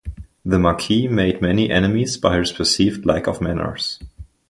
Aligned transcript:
The 0.43 0.57
Marquis 0.57 1.07
made 1.07 1.43
many 1.43 1.69
enemies 1.69 2.17
by 2.17 2.39
his 2.39 2.51
perceived 2.51 3.05
lack 3.05 3.27
of 3.27 3.39
manners. 3.39 3.99